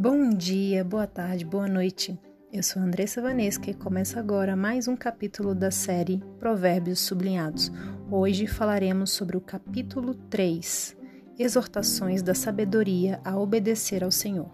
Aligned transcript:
Bom 0.00 0.30
dia, 0.30 0.84
boa 0.84 1.08
tarde, 1.08 1.44
boa 1.44 1.66
noite. 1.66 2.16
Eu 2.52 2.62
sou 2.62 2.80
Andressa 2.80 3.20
Vanesca 3.20 3.68
e 3.68 3.74
começa 3.74 4.20
agora 4.20 4.54
mais 4.54 4.86
um 4.86 4.94
capítulo 4.94 5.56
da 5.56 5.72
série 5.72 6.22
Provérbios 6.38 7.00
Sublinhados. 7.00 7.72
Hoje 8.08 8.46
falaremos 8.46 9.10
sobre 9.10 9.36
o 9.36 9.40
capítulo 9.40 10.14
3, 10.14 10.96
Exortações 11.36 12.22
da 12.22 12.32
Sabedoria 12.32 13.20
a 13.24 13.36
obedecer 13.36 14.04
ao 14.04 14.12
Senhor. 14.12 14.48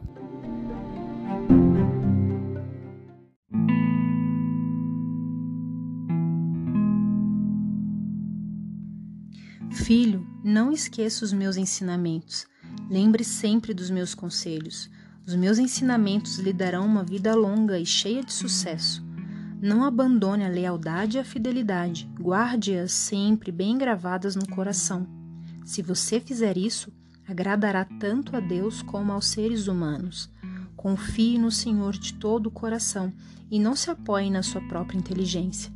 Filho, 9.70 10.26
não 10.42 10.72
esqueça 10.72 11.22
os 11.22 11.34
meus 11.34 11.58
ensinamentos. 11.58 12.46
Lembre 12.88 13.22
sempre 13.22 13.74
dos 13.74 13.90
meus 13.90 14.14
conselhos. 14.14 14.90
Os 15.26 15.34
meus 15.34 15.58
ensinamentos 15.58 16.38
lhe 16.38 16.52
darão 16.52 16.84
uma 16.84 17.02
vida 17.02 17.34
longa 17.34 17.78
e 17.78 17.86
cheia 17.86 18.22
de 18.22 18.32
sucesso. 18.32 19.02
Não 19.58 19.82
abandone 19.82 20.44
a 20.44 20.48
lealdade 20.48 21.16
e 21.16 21.20
a 21.20 21.24
fidelidade, 21.24 22.06
guarde-as 22.20 22.92
sempre 22.92 23.50
bem 23.50 23.78
gravadas 23.78 24.36
no 24.36 24.46
coração. 24.46 25.06
Se 25.64 25.80
você 25.80 26.20
fizer 26.20 26.58
isso, 26.58 26.92
agradará 27.26 27.86
tanto 27.86 28.36
a 28.36 28.40
Deus 28.40 28.82
como 28.82 29.12
aos 29.12 29.26
seres 29.26 29.66
humanos. 29.66 30.30
Confie 30.76 31.38
no 31.38 31.50
Senhor 31.50 31.94
de 31.94 32.12
todo 32.12 32.48
o 32.48 32.50
coração 32.50 33.10
e 33.50 33.58
não 33.58 33.74
se 33.74 33.90
apoie 33.90 34.28
na 34.28 34.42
sua 34.42 34.60
própria 34.68 34.98
inteligência. 34.98 35.72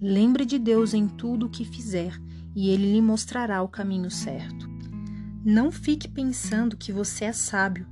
Lembre 0.00 0.44
de 0.44 0.58
Deus 0.58 0.92
em 0.92 1.06
tudo 1.06 1.46
o 1.46 1.48
que 1.48 1.64
fizer 1.64 2.20
e 2.52 2.70
ele 2.70 2.92
lhe 2.92 3.00
mostrará 3.00 3.62
o 3.62 3.68
caminho 3.68 4.10
certo. 4.10 4.68
Não 5.44 5.70
fique 5.70 6.08
pensando 6.08 6.76
que 6.76 6.92
você 6.92 7.26
é 7.26 7.32
sábio 7.32 7.86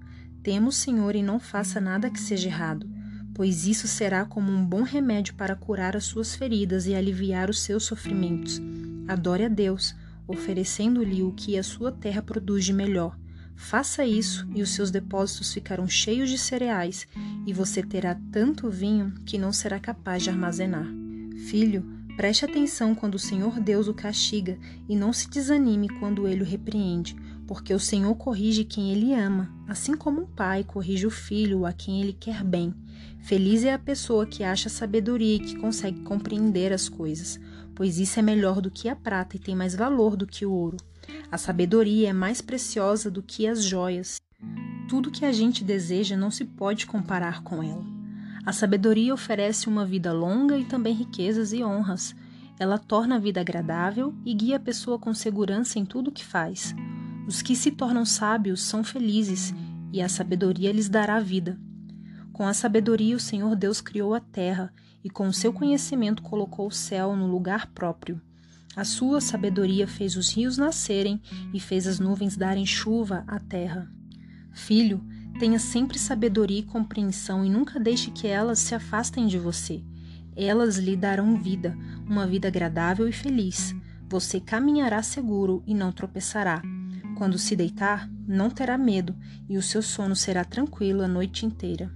Tema 0.47 0.69
o 0.69 0.73
Senhor 0.73 1.17
e 1.17 1.25
não 1.25 1.41
faça 1.41 1.81
nada 1.81 2.09
que 2.09 2.21
seja 2.21 2.47
errado, 2.47 2.89
pois 3.35 3.67
isso 3.67 3.89
será 3.89 4.25
como 4.25 4.53
um 4.53 4.65
bom 4.65 4.83
remédio 4.83 5.35
para 5.35 5.57
curar 5.57 5.97
as 5.97 6.05
suas 6.05 6.37
feridas 6.37 6.87
e 6.87 6.95
aliviar 6.95 7.51
os 7.51 7.63
seus 7.63 7.83
sofrimentos. 7.83 8.63
Adore 9.09 9.47
a 9.47 9.49
Deus, 9.49 9.93
oferecendo-lhe 10.25 11.21
o 11.21 11.33
que 11.33 11.59
a 11.59 11.65
sua 11.65 11.91
terra 11.91 12.23
produz 12.23 12.65
de 12.65 12.73
melhor. 12.73 13.19
Faça 13.57 14.05
isso 14.05 14.49
e 14.55 14.63
os 14.63 14.71
seus 14.71 14.89
depósitos 14.93 15.53
ficarão 15.53 15.89
cheios 15.89 16.31
de 16.31 16.39
cereais, 16.39 17.09
e 17.45 17.53
você 17.53 17.83
terá 17.83 18.17
tanto 18.31 18.71
vinho 18.71 19.15
que 19.27 19.39
não 19.39 19.53
será 19.53 19.81
capaz 19.81 20.23
de 20.23 20.31
armazenar. 20.31 20.87
Filho, 21.49 21.85
preste 22.17 22.45
atenção 22.45 22.95
quando 22.95 23.17
o 23.17 23.19
Senhor 23.19 23.59
Deus 23.59 23.89
o 23.89 23.95
castiga 23.95 24.57
e 24.89 24.95
não 24.95 25.13
se 25.13 25.29
desanime 25.29 25.89
quando 25.89 26.29
ele 26.29 26.43
o 26.43 26.47
repreende 26.47 27.17
porque 27.47 27.73
o 27.73 27.79
Senhor 27.79 28.15
corrige 28.17 28.65
quem 28.65 28.91
ele 28.91 29.15
ama, 29.15 29.51
assim 29.69 29.97
como 29.97 30.23
um 30.23 30.27
pai 30.27 30.65
corrige 30.65 31.07
o 31.07 31.11
filho 31.11 31.65
a 31.65 31.73
quem 31.73 32.01
ele 32.01 32.13
quer 32.13 32.43
bem. 32.43 32.75
Feliz 33.21 33.65
é 33.65 33.73
a 33.73 33.79
pessoa 33.79 34.27
que 34.27 34.45
acha 34.45 34.69
sabedoria 34.69 35.37
e 35.37 35.41
que 35.41 35.57
consegue 35.57 36.01
compreender 36.03 36.73
as 36.73 36.89
coisas, 36.89 37.41
pois 37.75 37.99
isso 37.99 38.19
é 38.19 38.23
melhor 38.23 38.61
do 38.61 38.71
que 38.71 38.89
a 38.89 38.97
prata 38.97 39.37
e 39.37 39.41
tem 39.41 39.55
mais 39.55 39.75
valor 39.75 40.17
do 40.17 40.27
que 40.27 40.45
o 40.45 40.53
ouro. 40.53 40.77
A 41.31 41.39
sabedoria 41.39 42.11
é 42.11 42.13
mais 42.13 42.41
preciosa 42.41 43.11
do 43.11 43.23
que 43.23 43.47
as 43.47 43.63
joias. 43.63 44.21
Tudo 44.89 45.11
que 45.11 45.25
a 45.25 45.33
gente 45.33 45.65
deseja 45.65 46.17
não 46.17 46.31
se 46.31 46.45
pode 46.45 46.87
comparar 46.87 47.43
com 47.43 47.63
ela. 47.63 47.85
A 48.45 48.53
sabedoria 48.53 49.13
oferece 49.13 49.69
uma 49.69 49.85
vida 49.85 50.13
longa 50.13 50.57
e 50.57 50.65
também 50.65 50.95
riquezas 50.95 51.53
e 51.53 51.65
honras. 51.65 52.15
Ela 52.59 52.79
torna 52.79 53.17
a 53.17 53.19
vida 53.19 53.41
agradável 53.41 54.15
e 54.25 54.33
guia 54.33 54.57
a 54.57 54.61
pessoa 54.61 54.99
com 54.99 55.13
segurança 55.13 55.79
em 55.79 55.85
tudo 55.85 56.09
o 56.09 56.13
que 56.13 56.25
faz. 56.25 56.75
Os 57.27 57.43
que 57.43 57.57
se 57.57 57.73
tornam 57.73 58.05
sábios 58.05 58.63
são 58.63 58.85
felizes, 58.85 59.53
e 59.93 60.01
a 60.01 60.09
sabedoria 60.09 60.71
lhes 60.73 60.89
dará 60.89 61.19
vida. 61.19 61.59
Com 62.33 62.47
a 62.47 62.55
sabedoria, 62.55 63.17
o 63.17 63.21
Senhor 63.21 63.57
Deus 63.57 63.81
criou 63.81 64.15
a 64.15 64.21
terra, 64.21 64.73
e 65.03 65.11
com 65.11 65.27
o 65.27 65.33
seu 65.33 65.53
conhecimento 65.53 66.23
colocou 66.23 66.69
o 66.69 66.73
céu 66.73 67.17
no 67.17 67.27
lugar 67.27 67.67
próprio. 67.69 68.21
A 68.77 68.85
sua 68.85 69.21
sabedoria 69.21 69.89
fez 69.89 70.17
os 70.17 70.33
rios 70.35 70.59
nascerem 70.59 71.21
e 71.55 71.59
fez 71.59 71.87
as 71.87 71.99
nuvens 71.99 72.37
darem 72.37 72.67
chuva 72.67 73.25
à 73.27 73.39
terra. 73.39 73.91
Filho, 74.53 75.03
tenha 75.39 75.59
sempre 75.59 75.99
sabedoria 75.99 76.61
e 76.61 76.63
compreensão 76.63 77.45
e 77.45 77.49
nunca 77.49 77.81
deixe 77.81 78.11
que 78.11 78.27
elas 78.27 78.59
se 78.59 78.75
afastem 78.75 79.27
de 79.27 79.39
você. 79.39 79.83
Elas 80.37 80.77
lhe 80.77 80.95
darão 80.95 81.41
vida, 81.41 81.77
uma 82.07 82.27
vida 82.27 82.49
agradável 82.49 83.09
e 83.09 83.13
feliz. 83.13 83.75
Você 84.09 84.39
caminhará 84.39 85.03
seguro 85.03 85.63
e 85.67 85.75
não 85.75 85.91
tropeçará. 85.91 86.63
Quando 87.17 87.39
se 87.39 87.57
deitar, 87.57 88.11
não 88.29 88.51
terá 88.51 88.77
medo 88.77 89.17
e 89.49 89.57
o 89.57 89.63
seu 89.63 89.81
sono 89.81 90.15
será 90.15 90.45
tranquilo 90.45 91.03
a 91.03 91.09
noite 91.09 91.47
inteira. 91.47 91.91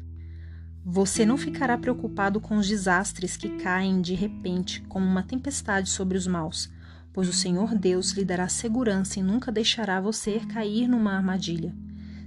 Você 0.83 1.27
não 1.27 1.37
ficará 1.37 1.77
preocupado 1.77 2.41
com 2.41 2.57
os 2.57 2.67
desastres 2.67 3.37
que 3.37 3.51
caem 3.59 4.01
de 4.01 4.15
repente 4.15 4.81
como 4.89 5.05
uma 5.05 5.23
tempestade 5.23 5.91
sobre 5.91 6.17
os 6.17 6.27
maus, 6.27 6.73
pois 7.13 7.29
o 7.29 7.35
Senhor 7.35 7.75
Deus 7.75 8.13
lhe 8.13 8.25
dará 8.25 8.49
segurança 8.49 9.21
e 9.21 9.23
nunca 9.23 9.53
deixará 9.53 10.01
você 10.01 10.41
cair 10.41 10.89
numa 10.89 11.13
armadilha. 11.13 11.77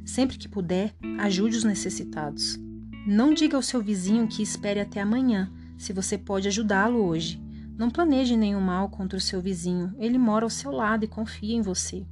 Sempre 0.06 0.38
que 0.38 0.48
puder, 0.48 0.94
ajude 1.18 1.58
os 1.58 1.64
necessitados. 1.64 2.60
Não 3.08 3.34
diga 3.34 3.58
ao 3.58 3.64
seu 3.64 3.82
vizinho 3.82 4.28
que 4.28 4.44
espere 4.44 4.80
até 4.80 5.02
amanhã, 5.02 5.52
se 5.80 5.94
você 5.94 6.16
pode 6.16 6.48
ajudá-lo 6.48 7.04
hoje. 7.04 7.42
Não 7.76 7.90
planeje 7.90 8.38
nenhum 8.38 8.62
mal 8.62 8.88
contra 8.88 9.18
o 9.18 9.22
seu 9.22 9.42
vizinho, 9.42 9.96
ele 9.98 10.20
mora 10.20 10.46
ao 10.46 10.50
seu 10.50 10.70
lado 10.70 11.04
e 11.04 11.08
confia 11.08 11.56
em 11.56 11.62
você. 11.64 12.06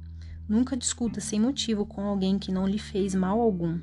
Nunca 0.48 0.76
discuta 0.76 1.20
sem 1.20 1.40
motivo 1.40 1.86
com 1.86 2.02
alguém 2.02 2.38
que 2.38 2.52
não 2.52 2.66
lhe 2.66 2.78
fez 2.78 3.14
mal 3.14 3.40
algum. 3.40 3.78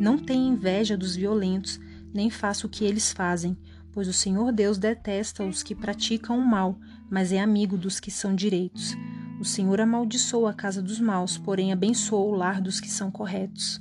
Não 0.00 0.18
tenha 0.18 0.48
inveja 0.48 0.96
dos 0.96 1.16
violentos, 1.16 1.78
nem 2.12 2.28
faça 2.28 2.66
o 2.66 2.70
que 2.70 2.84
eles 2.84 3.12
fazem, 3.12 3.56
pois 3.92 4.08
o 4.08 4.12
Senhor 4.12 4.52
Deus 4.52 4.78
detesta 4.78 5.44
os 5.44 5.62
que 5.62 5.74
praticam 5.74 6.38
o 6.38 6.46
mal, 6.46 6.78
mas 7.10 7.32
é 7.32 7.40
amigo 7.40 7.76
dos 7.76 8.00
que 8.00 8.10
são 8.10 8.34
direitos. 8.34 8.94
O 9.40 9.44
Senhor 9.44 9.80
amaldiçoa 9.80 10.50
a 10.50 10.54
casa 10.54 10.82
dos 10.82 11.00
maus, 11.00 11.36
porém 11.36 11.72
abençoa 11.72 12.20
o 12.20 12.34
lar 12.34 12.60
dos 12.60 12.80
que 12.80 12.90
são 12.90 13.10
corretos. 13.10 13.80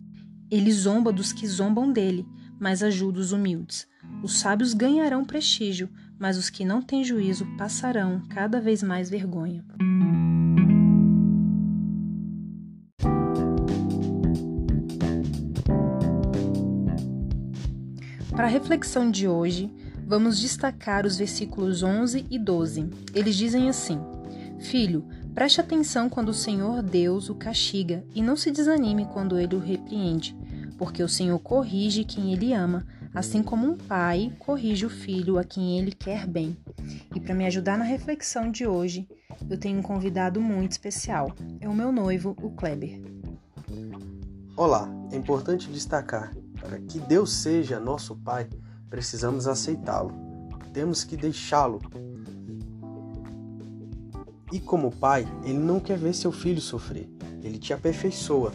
Ele 0.50 0.72
zomba 0.72 1.14
dos 1.14 1.32
que 1.32 1.48
zombam 1.48 1.92
dele, 1.92 2.26
mas 2.60 2.84
ajuda 2.84 3.20
os 3.20 3.32
humildes. 3.32 3.88
Os 4.22 4.40
sábios 4.40 4.74
ganharão 4.74 5.24
prestígio, 5.24 5.90
mas 6.20 6.38
os 6.38 6.50
que 6.50 6.66
não 6.66 6.82
têm 6.82 7.04
juízo 7.04 7.46
passarão 7.58 8.22
cada 8.30 8.60
vez 8.60 8.84
mais 8.84 9.10
vergonha. 9.10 9.64
Reflexão 18.52 19.10
de 19.10 19.30
hoje, 19.30 19.72
vamos 20.06 20.38
destacar 20.38 21.06
os 21.06 21.16
versículos 21.16 21.84
11 21.84 22.26
e 22.30 22.38
12. 22.38 22.90
Eles 23.16 23.36
dizem 23.36 23.70
assim: 23.70 23.98
Filho, 24.60 25.08
preste 25.34 25.62
atenção 25.62 26.10
quando 26.10 26.30
o 26.30 26.34
Senhor 26.34 26.84
Deus 26.84 27.30
o 27.30 27.36
castiga 27.36 28.04
e 28.14 28.22
não 28.22 28.36
se 28.36 28.52
desanime 28.52 29.06
quando 29.06 29.40
ele 29.40 29.56
o 29.56 29.60
repreende, 29.60 30.36
porque 30.78 31.02
o 31.02 31.08
Senhor 31.08 31.40
corrige 31.40 32.04
quem 32.04 32.34
ele 32.34 32.54
ama, 32.54 32.86
assim 33.16 33.42
como 33.42 33.66
um 33.66 33.78
pai 33.78 34.34
corrige 34.38 34.86
o 34.86 34.90
filho 34.90 35.38
a 35.38 35.46
quem 35.46 35.80
ele 35.80 35.94
quer 35.94 36.28
bem. 36.28 36.58
E 37.16 37.22
para 37.22 37.34
me 37.34 37.46
ajudar 37.46 37.78
na 37.78 37.86
reflexão 37.86 38.52
de 38.52 38.68
hoje, 38.68 39.08
eu 39.50 39.58
tenho 39.58 39.80
um 39.80 39.84
convidado 39.84 40.42
muito 40.42 40.74
especial. 40.74 41.34
É 41.62 41.70
o 41.70 41.74
meu 41.74 41.90
noivo, 41.90 42.36
o 42.42 42.50
Kleber. 42.50 43.02
Olá, 44.58 44.92
é 45.10 45.16
importante 45.16 45.70
destacar 45.70 46.34
para 46.72 46.80
que 46.80 47.02
Deus 47.02 47.34
seja 47.34 47.82
nosso 47.82 48.16
Pai, 48.16 48.48
precisamos 48.90 49.46
aceitá-lo. 49.46 50.14
Temos 50.72 51.04
que 51.04 51.18
deixá-lo. 51.18 51.82
E 54.54 54.58
como 54.58 54.90
pai, 54.90 55.28
ele 55.44 55.60
não 55.60 55.82
quer 55.82 55.98
ver 55.98 56.14
seu 56.14 56.32
filho 56.32 56.62
sofrer. 56.62 57.10
Ele 57.44 57.58
te 57.58 57.74
aperfeiçoa. 57.74 58.54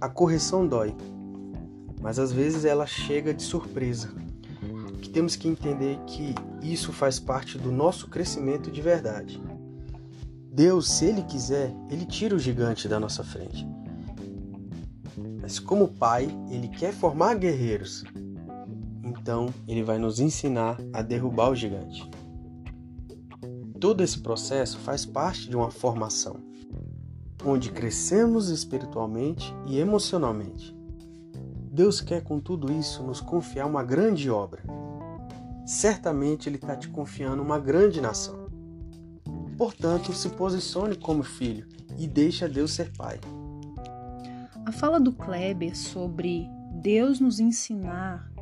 A 0.00 0.08
correção 0.08 0.64
dói, 0.64 0.94
mas 2.00 2.20
às 2.20 2.30
vezes 2.30 2.64
ela 2.64 2.86
chega 2.86 3.34
de 3.34 3.42
surpresa. 3.42 4.10
Que 5.02 5.10
temos 5.10 5.34
que 5.34 5.48
entender 5.48 5.98
que 6.06 6.36
isso 6.62 6.92
faz 6.92 7.18
parte 7.18 7.58
do 7.58 7.72
nosso 7.72 8.06
crescimento 8.06 8.70
de 8.70 8.80
verdade. 8.80 9.42
Deus, 10.52 10.88
se 10.88 11.06
ele 11.06 11.22
quiser, 11.22 11.74
ele 11.90 12.06
tira 12.06 12.36
o 12.36 12.38
gigante 12.38 12.86
da 12.86 13.00
nossa 13.00 13.24
frente. 13.24 13.66
Mas 15.44 15.58
como 15.58 15.88
pai, 15.88 16.26
ele 16.48 16.68
quer 16.68 16.90
formar 16.90 17.34
guerreiros. 17.34 18.02
Então, 19.04 19.52
ele 19.68 19.82
vai 19.82 19.98
nos 19.98 20.18
ensinar 20.18 20.78
a 20.90 21.02
derrubar 21.02 21.50
o 21.50 21.54
gigante. 21.54 22.10
Todo 23.78 24.02
esse 24.02 24.20
processo 24.20 24.78
faz 24.78 25.04
parte 25.04 25.46
de 25.50 25.54
uma 25.54 25.70
formação, 25.70 26.38
onde 27.44 27.70
crescemos 27.70 28.48
espiritualmente 28.48 29.54
e 29.66 29.78
emocionalmente. 29.78 30.74
Deus 31.70 32.00
quer 32.00 32.22
com 32.24 32.40
tudo 32.40 32.72
isso 32.72 33.02
nos 33.02 33.20
confiar 33.20 33.66
uma 33.66 33.84
grande 33.84 34.30
obra. 34.30 34.62
Certamente 35.66 36.48
Ele 36.48 36.56
está 36.56 36.74
te 36.74 36.88
confiando 36.88 37.42
uma 37.42 37.58
grande 37.58 38.00
nação. 38.00 38.46
Portanto, 39.58 40.10
se 40.14 40.30
posicione 40.30 40.96
como 40.96 41.22
filho 41.22 41.68
e 41.98 42.06
deixe 42.06 42.48
Deus 42.48 42.72
ser 42.72 42.90
pai. 42.96 43.20
A 44.66 44.72
fala 44.72 44.98
do 44.98 45.12
Kleber 45.12 45.76
sobre 45.76 46.48
Deus 46.80 47.20
nos 47.20 47.38
ensinar 47.38 48.32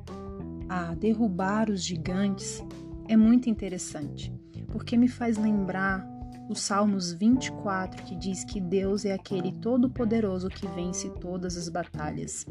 a 0.69 0.95
derrubar 0.95 1.69
os 1.69 1.83
gigantes 1.85 2.65
é 3.09 3.17
muito 3.17 3.51
interessante, 3.51 4.33
porque 4.69 4.97
me 4.97 5.09
faz 5.09 5.37
lembrar 5.37 6.07
os 6.49 6.61
Salmos 6.61 7.13
24, 7.13 8.05
que 8.05 8.15
diz 8.15 8.45
que 8.45 8.61
Deus 8.61 9.05
é 9.05 9.13
aquele 9.13 9.53
todo-poderoso 9.53 10.49
que 10.49 10.67
vence 10.69 11.11
todas 11.11 11.57
as 11.57 11.69
batalhas. 11.69 12.47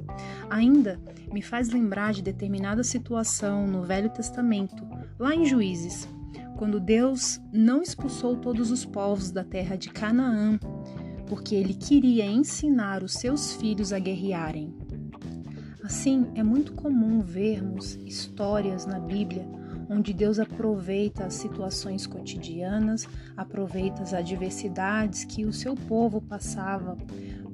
Ainda 0.50 1.00
me 1.31 1.41
faz 1.41 1.69
lembrar 1.69 2.13
de 2.13 2.21
determinada 2.21 2.83
situação 2.83 3.67
no 3.67 3.83
Velho 3.83 4.09
Testamento, 4.09 4.85
lá 5.17 5.33
em 5.33 5.45
Juízes, 5.45 6.07
quando 6.57 6.79
Deus 6.79 7.41
não 7.51 7.81
expulsou 7.81 8.35
todos 8.35 8.69
os 8.69 8.85
povos 8.85 9.31
da 9.31 9.44
terra 9.44 9.75
de 9.75 9.89
Canaã, 9.89 10.59
porque 11.31 11.55
ele 11.55 11.73
queria 11.73 12.25
ensinar 12.25 13.01
os 13.01 13.13
seus 13.13 13.53
filhos 13.53 13.93
a 13.93 13.99
guerrearem. 13.99 14.75
Assim, 15.81 16.27
é 16.35 16.43
muito 16.43 16.73
comum 16.73 17.21
vermos 17.21 17.95
histórias 18.05 18.85
na 18.85 18.99
Bíblia 18.99 19.47
onde 19.89 20.13
Deus 20.13 20.39
aproveita 20.39 21.23
as 21.23 21.35
situações 21.35 22.05
cotidianas, 22.05 23.07
aproveita 23.37 24.01
as 24.01 24.13
adversidades 24.13 25.23
que 25.23 25.45
o 25.45 25.53
seu 25.53 25.73
povo 25.73 26.19
passava 26.19 26.97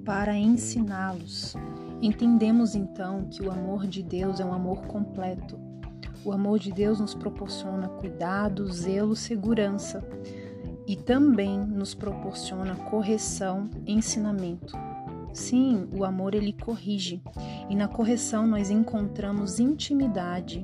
para 0.04 0.36
ensiná-los. 0.36 1.56
Entendemos 2.02 2.74
então 2.74 3.26
que 3.26 3.44
o 3.44 3.52
amor 3.52 3.86
de 3.86 4.02
Deus 4.02 4.40
é 4.40 4.46
um 4.46 4.54
amor 4.54 4.88
completo. 4.88 5.60
O 6.26 6.32
amor 6.32 6.58
de 6.58 6.72
Deus 6.72 7.00
nos 7.00 7.14
proporciona 7.14 7.88
cuidado, 7.90 8.72
zelo, 8.74 9.16
segurança 9.16 10.04
e 10.88 10.96
também 10.96 11.60
nos 11.60 11.94
proporciona 11.94 12.76
correção, 12.76 13.70
ensinamento. 13.86 14.74
Sim, 15.34 15.88
o 15.92 16.06
amor 16.06 16.34
ele 16.34 16.54
corrige, 16.54 17.22
e 17.70 17.76
na 17.76 17.88
correção 17.88 18.48
nós 18.48 18.72
encontramos 18.72 19.60
intimidade, 19.60 20.64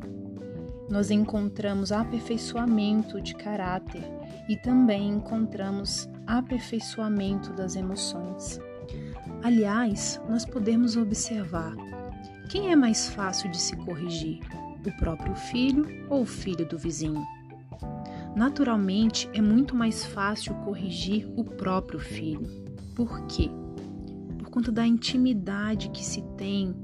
nós 0.89 1.11
encontramos 1.11 1.91
aperfeiçoamento 1.91 3.21
de 3.21 3.35
caráter 3.35 4.03
e 4.47 4.55
também 4.55 5.09
encontramos 5.09 6.09
aperfeiçoamento 6.25 7.51
das 7.53 7.75
emoções. 7.75 8.59
Aliás, 9.43 10.21
nós 10.29 10.45
podemos 10.45 10.95
observar 10.95 11.73
quem 12.49 12.71
é 12.71 12.75
mais 12.75 13.09
fácil 13.09 13.49
de 13.49 13.57
se 13.57 13.75
corrigir, 13.75 14.39
o 14.85 14.91
próprio 14.97 15.35
filho 15.35 16.05
ou 16.09 16.21
o 16.21 16.25
filho 16.25 16.65
do 16.67 16.77
vizinho. 16.77 17.23
Naturalmente, 18.35 19.29
é 19.33 19.41
muito 19.41 19.75
mais 19.75 20.05
fácil 20.05 20.55
corrigir 20.55 21.31
o 21.35 21.43
próprio 21.43 21.99
filho. 21.99 22.41
Por 22.95 23.25
quê? 23.27 23.49
Por 24.39 24.49
conta 24.49 24.71
da 24.71 24.85
intimidade 24.85 25.89
que 25.89 26.03
se 26.03 26.21
tem 26.35 26.75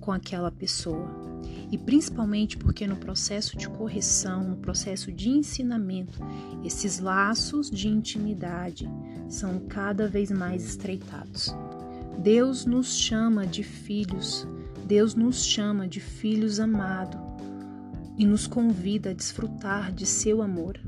com 0.00 0.12
aquela 0.12 0.50
pessoa 0.50 1.26
e 1.70 1.76
principalmente 1.76 2.56
porque 2.56 2.86
no 2.86 2.96
processo 2.96 3.56
de 3.56 3.68
correção, 3.68 4.44
no 4.44 4.56
processo 4.56 5.10
de 5.10 5.28
ensinamento, 5.28 6.20
esses 6.64 7.00
laços 7.00 7.68
de 7.70 7.88
intimidade 7.88 8.88
são 9.28 9.60
cada 9.68 10.08
vez 10.08 10.30
mais 10.30 10.64
estreitados. 10.64 11.54
Deus 12.18 12.64
nos 12.64 12.96
chama 12.96 13.46
de 13.46 13.62
filhos, 13.62 14.46
Deus 14.86 15.14
nos 15.14 15.44
chama 15.44 15.88
de 15.88 16.00
filhos 16.00 16.60
amados 16.60 17.35
e 18.18 18.24
nos 18.24 18.46
convida 18.46 19.10
a 19.10 19.14
desfrutar 19.14 19.92
de 19.92 20.06
seu 20.06 20.42
amor. 20.42 20.80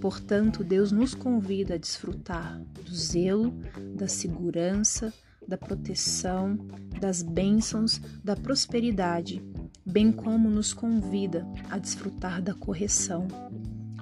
Portanto, 0.00 0.64
Deus 0.64 0.92
nos 0.92 1.14
convida 1.14 1.74
a 1.74 1.78
desfrutar 1.78 2.60
do 2.84 2.94
zelo, 2.94 3.52
da 3.94 4.08
segurança, 4.08 5.12
da 5.46 5.56
proteção, 5.58 6.56
das 7.00 7.22
bênçãos, 7.22 8.00
da 8.22 8.36
prosperidade 8.36 9.42
bem 9.90 10.12
como 10.12 10.48
nos 10.48 10.72
convida 10.72 11.46
a 11.68 11.78
desfrutar 11.78 12.40
da 12.40 12.54
correção 12.54 13.26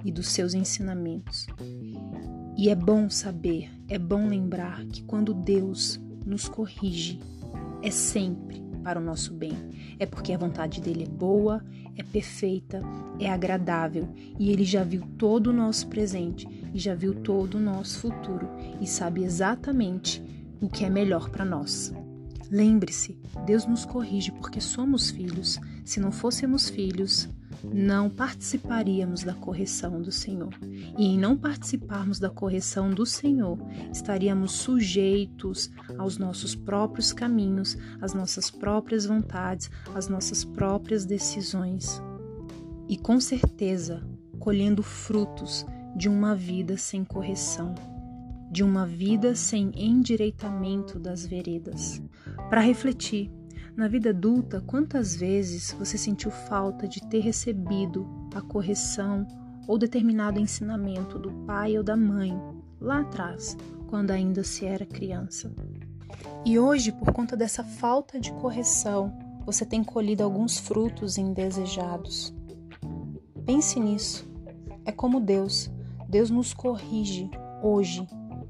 e 0.04 0.12
dos 0.12 0.28
seus 0.28 0.54
ensinamentos. 0.54 1.46
E 2.56 2.68
é 2.68 2.74
bom 2.74 3.08
saber, 3.08 3.70
é 3.88 3.98
bom 3.98 4.28
lembrar 4.28 4.84
que 4.86 5.02
quando 5.04 5.32
Deus 5.32 5.98
nos 6.26 6.48
corrige, 6.48 7.20
é 7.82 7.90
sempre 7.90 8.67
para 8.78 9.00
o 9.00 9.04
nosso 9.04 9.34
bem. 9.34 9.52
É 9.98 10.06
porque 10.06 10.32
a 10.32 10.38
vontade 10.38 10.80
dele 10.80 11.04
é 11.04 11.08
boa, 11.08 11.64
é 11.96 12.02
perfeita, 12.02 12.80
é 13.18 13.28
agradável 13.28 14.08
e 14.38 14.50
ele 14.50 14.64
já 14.64 14.84
viu 14.84 15.02
todo 15.18 15.48
o 15.48 15.52
nosso 15.52 15.88
presente 15.88 16.46
e 16.72 16.78
já 16.78 16.94
viu 16.94 17.14
todo 17.14 17.56
o 17.56 17.60
nosso 17.60 18.00
futuro 18.00 18.48
e 18.80 18.86
sabe 18.86 19.24
exatamente 19.24 20.22
o 20.60 20.68
que 20.68 20.84
é 20.84 20.90
melhor 20.90 21.28
para 21.30 21.44
nós. 21.44 21.92
Lembre-se, 22.50 23.18
Deus 23.44 23.66
nos 23.66 23.84
corrige 23.84 24.32
porque 24.32 24.60
somos 24.60 25.10
filhos. 25.10 25.58
Se 25.88 25.98
não 26.00 26.12
fôssemos 26.12 26.68
filhos, 26.68 27.30
não 27.64 28.10
participaríamos 28.10 29.24
da 29.24 29.32
correção 29.32 30.02
do 30.02 30.12
Senhor. 30.12 30.52
E 30.98 31.06
em 31.06 31.18
não 31.18 31.34
participarmos 31.34 32.18
da 32.18 32.28
correção 32.28 32.90
do 32.90 33.06
Senhor, 33.06 33.58
estaríamos 33.90 34.52
sujeitos 34.52 35.70
aos 35.96 36.18
nossos 36.18 36.54
próprios 36.54 37.10
caminhos, 37.10 37.74
às 38.02 38.12
nossas 38.12 38.50
próprias 38.50 39.06
vontades, 39.06 39.70
às 39.94 40.08
nossas 40.08 40.44
próprias 40.44 41.06
decisões. 41.06 42.02
E 42.86 42.98
com 42.98 43.18
certeza, 43.18 44.06
colhendo 44.38 44.82
frutos 44.82 45.64
de 45.96 46.06
uma 46.06 46.34
vida 46.34 46.76
sem 46.76 47.02
correção 47.02 47.74
de 48.50 48.62
uma 48.64 48.86
vida 48.86 49.34
sem 49.34 49.70
endireitamento 49.74 50.98
das 50.98 51.26
veredas. 51.26 52.00
Para 52.48 52.62
refletir, 52.62 53.30
na 53.78 53.86
vida 53.86 54.10
adulta, 54.10 54.60
quantas 54.60 55.14
vezes 55.14 55.70
você 55.78 55.96
sentiu 55.96 56.32
falta 56.32 56.88
de 56.88 57.00
ter 57.00 57.20
recebido 57.20 58.08
a 58.34 58.40
correção 58.40 59.24
ou 59.68 59.78
determinado 59.78 60.40
ensinamento 60.40 61.16
do 61.16 61.30
pai 61.46 61.78
ou 61.78 61.84
da 61.84 61.96
mãe 61.96 62.36
lá 62.80 63.02
atrás, 63.02 63.56
quando 63.86 64.10
ainda 64.10 64.42
se 64.42 64.66
era 64.66 64.84
criança? 64.84 65.52
E 66.44 66.58
hoje, 66.58 66.90
por 66.90 67.12
conta 67.12 67.36
dessa 67.36 67.62
falta 67.62 68.18
de 68.18 68.32
correção, 68.32 69.16
você 69.46 69.64
tem 69.64 69.84
colhido 69.84 70.24
alguns 70.24 70.58
frutos 70.58 71.16
indesejados. 71.16 72.34
Pense 73.46 73.78
nisso. 73.78 74.28
É 74.84 74.90
como 74.90 75.20
Deus. 75.20 75.70
Deus 76.08 76.30
nos 76.30 76.52
corrige 76.52 77.30
hoje 77.62 78.04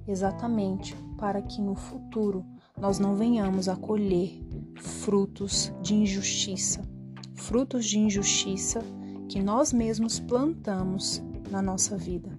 exatamente 0.07 0.97
para 1.19 1.43
que 1.43 1.61
no 1.61 1.75
futuro 1.75 2.47
nós 2.81 2.99
não 2.99 3.15
venhamos 3.15 3.69
a 3.69 3.77
colher 3.77 4.48
frutos 4.79 5.73
de 5.83 5.95
injustiça, 5.95 6.83
frutos 7.35 7.87
de 7.87 7.99
injustiça 7.99 8.81
que 9.29 9.43
nós 9.43 9.73
mesmos 9.73 10.19
plantamos 10.19 11.23
na 11.51 11.61
nossa 11.61 11.97
vida. 11.97 12.31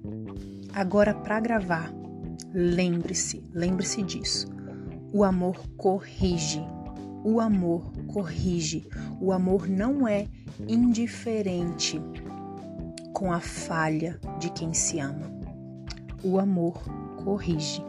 Agora, 0.73 1.13
para 1.13 1.39
gravar, 1.39 1.93
lembre-se, 2.53 3.43
lembre-se 3.53 4.03
disso. 4.03 4.47
O 5.11 5.23
amor 5.23 5.57
corrige. 5.77 6.61
O 7.23 7.39
amor 7.39 7.91
corrige. 8.07 8.87
O 9.19 9.31
amor 9.31 9.67
não 9.67 10.07
é 10.07 10.27
indiferente 10.67 12.01
com 13.13 13.31
a 13.31 13.39
falha 13.39 14.19
de 14.39 14.49
quem 14.51 14.73
se 14.73 14.99
ama. 14.99 15.31
O 16.23 16.39
amor 16.39 16.81
corrige. 17.23 17.83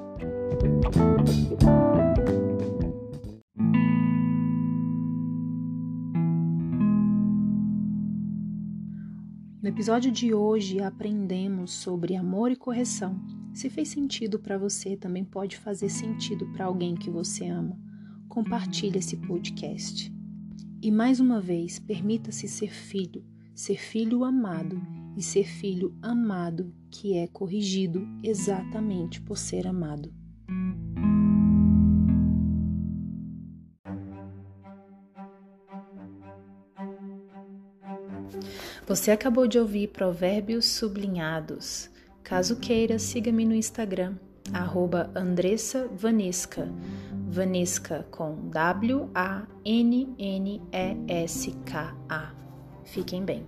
No 9.62 9.68
episódio 9.68 10.10
de 10.10 10.32
hoje 10.32 10.80
aprendemos 10.80 11.72
sobre 11.72 12.16
amor 12.16 12.50
e 12.50 12.56
correção. 12.56 13.20
Se 13.52 13.68
fez 13.68 13.90
sentido 13.90 14.38
para 14.38 14.56
você, 14.56 14.96
também 14.96 15.22
pode 15.22 15.58
fazer 15.58 15.90
sentido 15.90 16.46
para 16.46 16.64
alguém 16.64 16.94
que 16.94 17.10
você 17.10 17.46
ama. 17.46 17.78
Compartilhe 18.26 18.98
esse 18.98 19.18
podcast. 19.18 20.10
E 20.80 20.90
mais 20.90 21.20
uma 21.20 21.42
vez, 21.42 21.78
permita-se 21.78 22.48
ser 22.48 22.72
filho, 22.72 23.22
ser 23.54 23.76
filho 23.76 24.24
amado 24.24 24.80
e 25.14 25.22
ser 25.22 25.44
filho 25.44 25.94
amado 26.00 26.72
que 26.90 27.18
é 27.18 27.26
corrigido 27.26 28.08
exatamente 28.22 29.20
por 29.20 29.36
ser 29.36 29.66
amado. 29.66 30.10
Você 38.86 39.10
acabou 39.10 39.46
de 39.46 39.58
ouvir 39.58 39.88
Provérbios 39.88 40.66
Sublinhados. 40.66 41.90
Caso 42.22 42.56
queira, 42.56 42.98
siga-me 42.98 43.44
no 43.44 43.54
Instagram, 43.54 44.14
arroba 44.52 45.10
Andressa 45.14 45.88
Vanesca. 45.94 46.68
Vanesca 47.28 48.06
com 48.10 48.48
W-A-N-N-E-S-K-A. 48.50 49.10
Fiquem 52.84 53.24
bem. 53.24 53.46